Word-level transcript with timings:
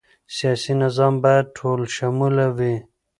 سیاسي 0.35 0.73
نظام 0.83 1.13
باید 1.23 1.45
ټولشموله 1.57 2.45
وي 2.57 2.75